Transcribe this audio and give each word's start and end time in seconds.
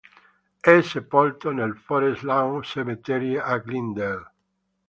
È 0.59 0.81
sepolto 0.81 1.51
nel 1.51 1.77
Forest 1.77 2.23
Lawn 2.23 2.63
Cemetery 2.63 3.37
a 3.37 3.59
Glendale. 3.59 4.31